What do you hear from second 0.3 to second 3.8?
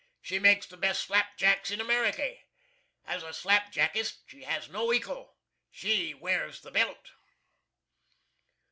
makes the best slap jacks in America. As a slap